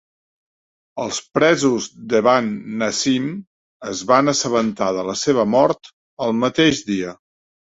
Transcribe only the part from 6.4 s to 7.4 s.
mateix dia.